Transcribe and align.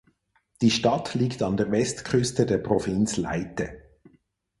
Die 0.61 0.71
Stadt 0.71 1.13
liegt 1.13 1.43
an 1.43 1.57
der 1.57 1.71
Westküste 1.71 2.47
der 2.47 2.57
Provinz 2.57 3.17
Leyte. 3.17 3.83